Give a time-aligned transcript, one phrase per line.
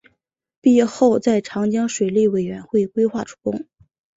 [0.61, 3.67] 毕业后在长江水利委员会规划处工。